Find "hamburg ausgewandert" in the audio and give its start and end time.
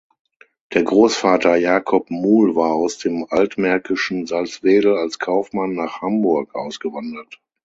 6.01-7.39